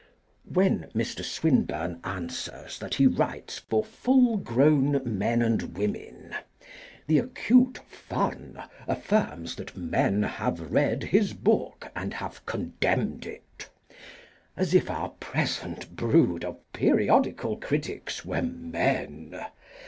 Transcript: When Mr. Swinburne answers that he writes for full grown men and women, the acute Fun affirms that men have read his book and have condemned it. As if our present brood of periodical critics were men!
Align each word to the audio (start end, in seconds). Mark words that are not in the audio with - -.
When 0.51 0.89
Mr. 0.95 1.23
Swinburne 1.23 1.99
answers 2.03 2.79
that 2.79 2.95
he 2.95 3.05
writes 3.05 3.59
for 3.59 3.83
full 3.85 4.37
grown 4.37 4.99
men 5.05 5.43
and 5.43 5.77
women, 5.77 6.33
the 7.05 7.19
acute 7.19 7.77
Fun 7.87 8.63
affirms 8.87 9.53
that 9.57 9.77
men 9.77 10.23
have 10.23 10.71
read 10.71 11.03
his 11.03 11.33
book 11.33 11.87
and 11.95 12.15
have 12.15 12.43
condemned 12.47 13.27
it. 13.27 13.69
As 14.57 14.73
if 14.73 14.89
our 14.89 15.09
present 15.09 15.95
brood 15.95 16.43
of 16.43 16.57
periodical 16.73 17.57
critics 17.57 18.25
were 18.25 18.41
men! 18.41 19.39